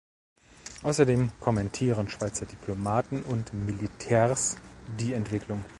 Außerdem 0.81 1.31
kommentieren 1.39 2.09
Schweizer 2.09 2.47
Diplomaten 2.47 3.21
und 3.21 3.53
Militärs 3.53 4.57
die 4.99 5.13
Entwicklung. 5.13 5.63